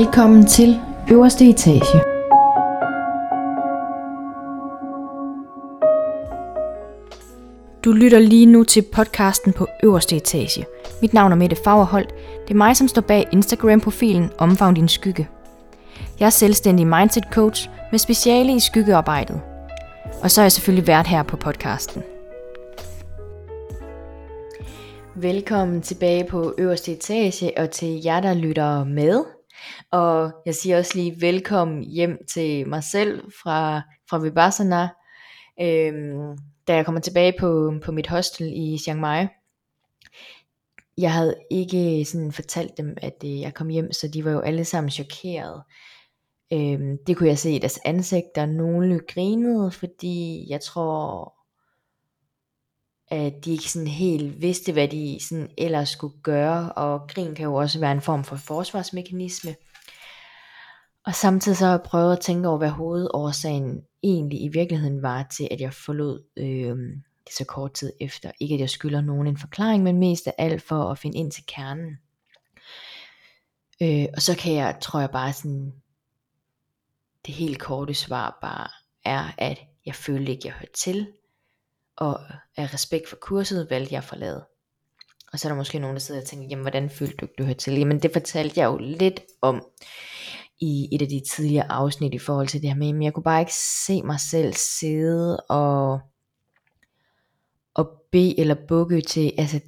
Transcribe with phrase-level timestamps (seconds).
[0.00, 2.00] Velkommen til øverste etage.
[7.84, 10.66] Du lytter lige nu til podcasten på øverste etage.
[11.02, 12.14] Mit navn er Mette Fagerholt.
[12.42, 15.28] Det er mig, som står bag Instagram-profilen Omfavn din skygge.
[16.20, 19.40] Jeg er selvstændig mindset coach med speciale i skyggearbejdet.
[20.22, 22.02] Og så er jeg selvfølgelig vært her på podcasten.
[25.14, 29.39] Velkommen tilbage på øverste etage og til jer, der lytter med.
[29.90, 34.88] Og jeg siger også lige velkommen hjem til mig selv fra, fra Vipassana,
[35.60, 36.38] øhm,
[36.68, 39.26] da jeg kommer tilbage på, på mit hostel i Chiang Mai.
[40.98, 44.40] Jeg havde ikke sådan fortalt dem, at øh, jeg kom hjem, så de var jo
[44.40, 45.62] alle sammen chokeret.
[46.52, 48.46] Øhm, det kunne jeg se i deres ansigter.
[48.46, 51.34] Nogle grinede, fordi jeg tror,
[53.10, 57.44] at de ikke sådan helt vidste, hvad de sådan ellers skulle gøre, og grin kan
[57.44, 59.54] jo også være en form for forsvarsmekanisme.
[61.06, 65.26] Og samtidig så har jeg prøvet at tænke over, hvad hovedårsagen egentlig i virkeligheden var
[65.36, 66.76] til, at jeg forlod øh,
[67.26, 68.30] det så kort tid efter.
[68.40, 71.32] Ikke at jeg skylder nogen en forklaring, men mest af alt for at finde ind
[71.32, 71.98] til kernen.
[73.82, 75.72] Øh, og så kan jeg, tror jeg bare sådan,
[77.26, 78.68] det helt korte svar bare
[79.04, 81.06] er, at jeg følte ikke, jeg hørte til,
[82.00, 82.20] og
[82.56, 84.44] af respekt for kurset valgte jeg at forlade.
[85.32, 87.44] Og så er der måske nogen, der sidder og tænker, jamen hvordan følte du, du
[87.44, 87.78] hørte til?
[87.78, 89.66] Jamen det fortalte jeg jo lidt om
[90.60, 93.22] i et af de tidligere afsnit i forhold til det her med, men jeg kunne
[93.22, 93.54] bare ikke
[93.86, 96.00] se mig selv sidde og,
[97.74, 99.60] og bede eller bukke til, altså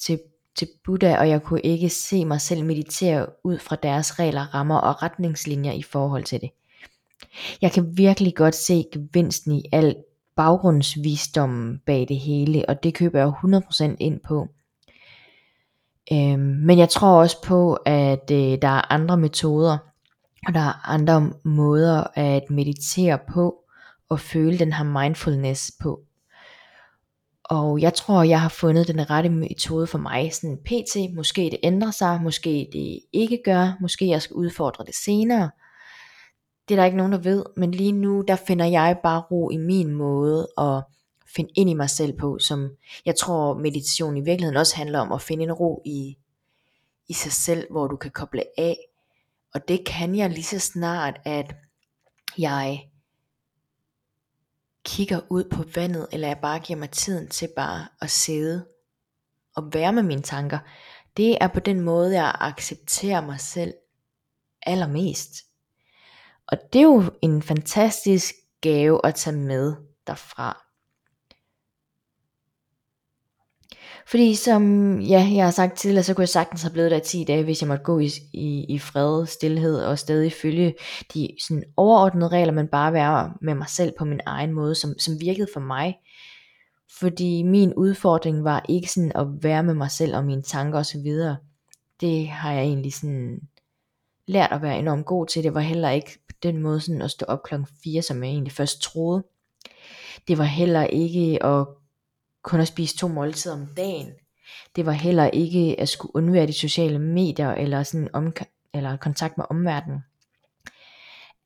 [0.00, 0.20] til,
[0.56, 4.78] til Buddha, og jeg kunne ikke se mig selv meditere ud fra deres regler, rammer
[4.78, 6.50] og retningslinjer i forhold til det.
[7.62, 9.96] Jeg kan virkelig godt se gevinsten i alt
[10.36, 14.48] baggrundsvisdommen bag det hele, og det køber jeg 100% ind på.
[16.12, 19.78] Øhm, men jeg tror også på, at øh, der er andre metoder,
[20.46, 23.56] og der er andre måder at meditere på,
[24.08, 26.00] og føle den her mindfulness på.
[27.44, 31.14] Og jeg tror, jeg har fundet den rette metode for mig, sådan pt.
[31.16, 35.50] Måske det ændrer sig, måske det ikke gør, måske jeg skal udfordre det senere.
[36.70, 39.50] Det er der ikke nogen, der ved, men lige nu, der finder jeg bare ro
[39.50, 40.82] i min måde at
[41.26, 42.70] finde ind i mig selv på, som
[43.04, 46.16] jeg tror meditation i virkeligheden også handler om at finde en ro i,
[47.08, 48.76] i sig selv, hvor du kan koble af.
[49.54, 51.54] Og det kan jeg lige så snart, at
[52.38, 52.90] jeg
[54.84, 58.66] kigger ud på vandet, eller jeg bare giver mig tiden til bare at sidde
[59.56, 60.58] og være med mine tanker.
[61.16, 63.74] Det er på den måde, jeg accepterer mig selv
[64.62, 65.49] allermest.
[66.50, 69.74] Og det er jo en fantastisk gave at tage med
[70.06, 70.70] derfra.
[74.06, 77.00] Fordi som ja, jeg har sagt tidligere, så kunne jeg sagtens have blevet der i
[77.00, 80.74] 10 dage, hvis jeg måtte gå i, i, i fred, stillhed og stadig følge
[81.14, 84.98] de sådan overordnede regler, men bare være med mig selv på min egen måde, som,
[84.98, 85.98] som virkede for mig.
[86.98, 91.06] Fordi min udfordring var ikke sådan at være med mig selv og mine tanker osv.
[92.00, 93.40] Det har jeg egentlig sådan
[94.26, 95.42] lært at være enormt god til.
[95.42, 98.52] Det var heller ikke den måde sådan at stå op klokken 4, som jeg egentlig
[98.52, 99.24] først troede.
[100.28, 101.66] Det var heller ikke at
[102.42, 104.12] kun at spise to måltider om dagen.
[104.76, 108.32] Det var heller ikke at skulle undvære de sociale medier eller sådan om,
[108.74, 110.00] eller kontakt med omverdenen.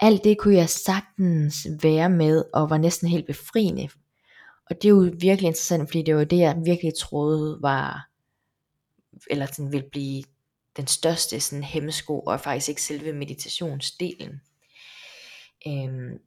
[0.00, 3.88] Alt det kunne jeg sagtens være med og var næsten helt befriende.
[4.70, 8.08] Og det er jo virkelig interessant, fordi det var det, jeg virkelig troede var,
[9.30, 10.22] eller sådan ville blive
[10.76, 14.40] den største sådan hemmesko, og faktisk ikke selve meditationsdelen.
[15.66, 16.18] Øhm,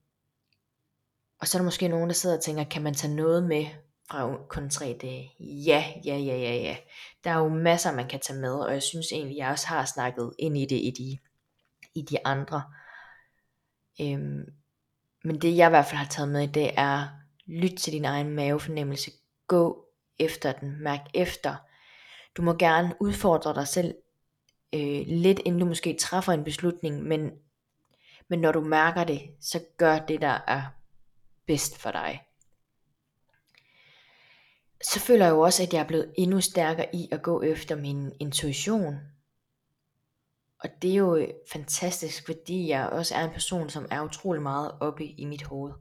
[1.40, 3.66] og så er der måske nogen, der sidder og tænker, kan man tage noget med
[4.10, 5.32] fra kun tre dage.
[5.40, 6.78] Ja, ja, ja, ja, ja.
[7.24, 9.86] Der er jo masser, man kan tage med, og jeg synes egentlig, jeg også har
[9.86, 11.18] snakket ind i det i de,
[12.00, 12.64] i de andre.
[14.02, 14.46] Øhm,
[15.24, 17.08] men det jeg i hvert fald har taget med, det er,
[17.48, 19.12] lyt til din egen mavefornemmelse.
[19.48, 19.86] Gå
[20.20, 20.84] efter den.
[20.84, 21.56] Mærk efter.
[22.38, 23.96] Du må gerne udfordre dig selv
[24.74, 27.32] øh, lidt, inden du måske træffer en beslutning, men,
[28.30, 30.62] men når du mærker det, så gør det, der er
[31.46, 32.28] bedst for dig
[34.82, 37.76] så føler jeg jo også, at jeg er blevet endnu stærkere i at gå efter
[37.76, 38.96] min intuition.
[40.60, 44.72] Og det er jo fantastisk, fordi jeg også er en person, som er utrolig meget
[44.80, 45.74] oppe i mit hoved.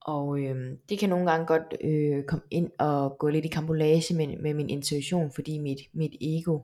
[0.00, 4.14] Og øh, det kan nogle gange godt øh, komme ind og gå lidt i kambolage
[4.14, 6.60] med, med min intuition, fordi mit, mit ego,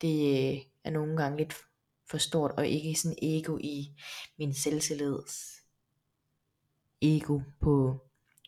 [0.00, 1.54] det øh, er nogle gange lidt
[2.10, 3.90] for stort, og ikke sådan ego i
[4.38, 5.62] min selvtillids
[7.02, 7.98] ego på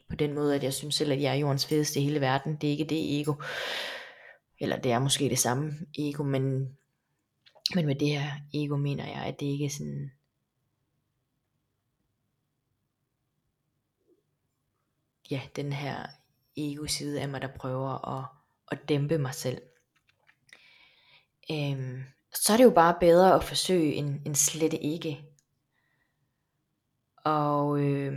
[0.08, 2.56] på den måde, at jeg synes selv, at jeg er jordens fedeste i hele verden.
[2.56, 3.34] Det er ikke det ego.
[4.60, 6.76] Eller det er måske det samme ego, men
[7.74, 10.12] Men med det her ego mener jeg, at det ikke er sådan
[15.30, 16.06] ja, den her
[16.56, 18.24] ego-side af mig, der prøver at,
[18.70, 19.62] at dæmpe mig selv.
[21.50, 25.24] Øhm, så er det jo bare bedre at forsøge en, en slet ikke.
[27.24, 28.12] Og øh,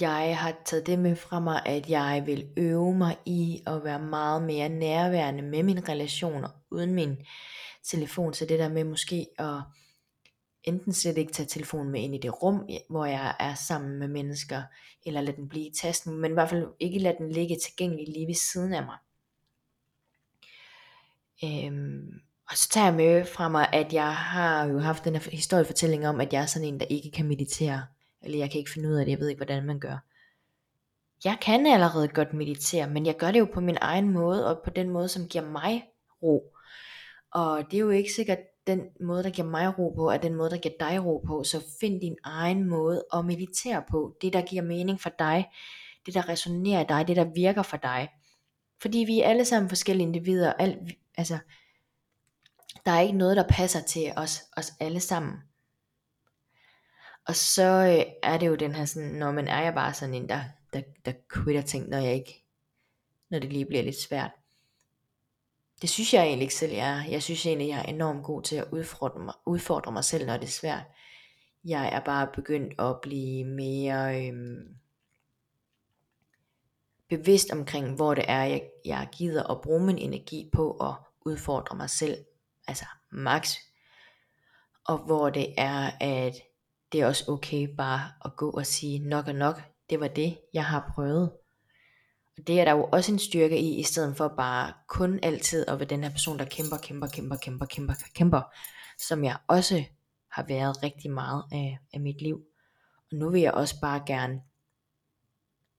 [0.00, 4.02] jeg har taget det med fra mig, at jeg vil øve mig i at være
[4.02, 7.16] meget mere nærværende med mine relationer, uden min
[7.84, 8.34] telefon.
[8.34, 9.60] Så det der med måske at
[10.64, 14.08] enten slet ikke tage telefonen med ind i det rum, hvor jeg er sammen med
[14.08, 14.62] mennesker,
[15.06, 18.08] eller lade den blive i tasken, men i hvert fald ikke lade den ligge tilgængelig
[18.08, 18.98] lige ved siden af mig.
[21.44, 22.20] Øhm,
[22.50, 26.08] og så tager jeg med fra mig, at jeg har jo haft den her historiefortælling
[26.08, 27.86] om, at jeg er sådan en, der ikke kan meditere,
[28.22, 29.96] eller jeg kan ikke finde ud af det, jeg ved ikke, hvordan man gør.
[31.24, 34.62] Jeg kan allerede godt meditere, men jeg gør det jo på min egen måde, og
[34.64, 35.84] på den måde, som giver mig
[36.22, 36.54] ro.
[37.32, 40.34] Og det er jo ikke sikkert, den måde, der giver mig ro på, er den
[40.34, 41.44] måde, der giver dig ro på.
[41.44, 44.16] Så find din egen måde at meditere på.
[44.22, 45.46] Det, der giver mening for dig.
[46.06, 47.08] Det, der resonerer i dig.
[47.08, 48.08] Det, der virker for dig.
[48.82, 50.52] Fordi vi er alle sammen forskellige individer.
[50.52, 50.78] Alt,
[51.18, 51.38] altså,
[52.84, 55.34] der er ikke noget, der passer til os, os alle sammen.
[57.26, 60.14] Og så øh, er det jo den her sådan, når man er jeg bare sådan
[60.14, 62.44] en, der, der, der quitter ting, når jeg ikke,
[63.30, 64.30] når det lige bliver lidt svært.
[65.82, 67.10] Det synes jeg egentlig ikke selv, jeg er.
[67.10, 70.36] Jeg synes egentlig, jeg er enormt god til at udfordre mig, udfordre mig selv, når
[70.36, 70.84] det er svært.
[71.64, 74.34] Jeg er bare begyndt at blive mere Øh,
[77.16, 80.94] bevidst omkring, hvor det er, jeg, jeg gider at bruge min energi på at
[81.26, 82.24] udfordre mig selv.
[82.66, 83.54] Altså max.
[84.84, 86.34] Og hvor det er, at
[86.92, 89.62] det er også okay bare at gå og sige nok og nok.
[89.90, 91.30] Det var det, jeg har prøvet.
[92.38, 95.68] Og det er der jo også en styrke i, i stedet for bare kun altid
[95.68, 98.42] at være den her person, der kæmper, kæmper, kæmper, kæmper, kæmper, kæmper,
[98.98, 99.84] som jeg også
[100.30, 102.44] har været rigtig meget af, af mit liv.
[103.10, 104.40] Og nu vil jeg også bare gerne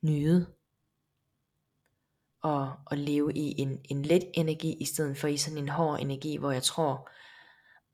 [0.01, 0.54] nyde
[2.45, 5.99] og, at leve i en, en let energi, i stedet for i sådan en hård
[5.99, 7.09] energi, hvor jeg tror,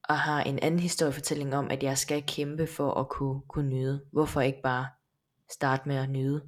[0.03, 4.06] og har en anden historiefortælling om, at jeg skal kæmpe for at kunne, kunne nyde.
[4.12, 4.88] Hvorfor ikke bare
[5.51, 6.44] starte med at nyde?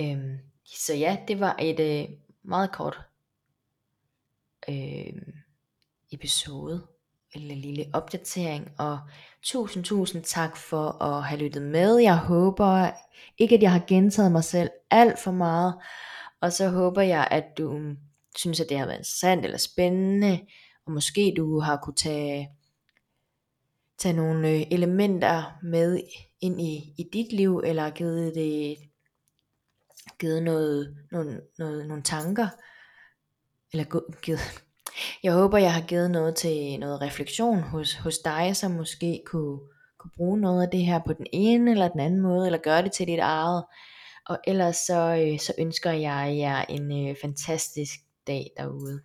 [0.00, 2.08] Øhm, så ja, det var et øh,
[2.42, 3.00] meget kort
[4.68, 5.22] øh,
[6.12, 6.86] episode,
[7.34, 8.98] eller lille opdatering, og
[9.42, 11.96] tusind, tusind tak for at have lyttet med.
[11.96, 12.90] Jeg håber
[13.38, 15.74] ikke, at jeg har gentaget mig selv alt for meget,
[16.40, 17.94] og så håber jeg, at du
[18.36, 20.40] synes, at det har været interessant eller spændende,
[20.86, 22.48] og måske du har kunne tage,
[23.98, 26.00] tage nogle øh, elementer med
[26.40, 28.76] ind i, i dit liv, eller givet det
[30.18, 32.48] givet noget, nogle, noget, nogle tanker,
[33.72, 33.84] eller
[34.22, 34.40] givet,
[35.22, 39.58] jeg håber jeg har givet noget til noget refleksion hos, hos dig, som måske kunne,
[39.98, 42.82] kunne bruge noget af det her på den ene eller den anden måde, eller gøre
[42.82, 43.64] det til dit eget,
[44.28, 47.94] og ellers så, øh, så ønsker jeg jer en øh, fantastisk
[48.26, 49.00] dag derude.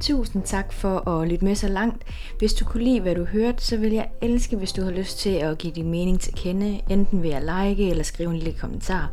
[0.00, 2.02] Tusind tak for at lytte med så langt.
[2.38, 5.18] Hvis du kunne lide, hvad du hørte, så vil jeg elske, hvis du har lyst
[5.18, 8.58] til at give din mening til kende, enten ved at like eller skrive en lille
[8.58, 9.10] kommentar.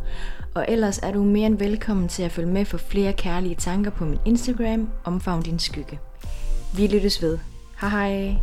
[0.55, 3.91] Og ellers er du mere end velkommen til at følge med for flere kærlige tanker
[3.91, 5.99] på min Instagram, Omfavn din skygge.
[6.75, 7.37] Vi lyttes ved.
[7.81, 8.35] Hej hej!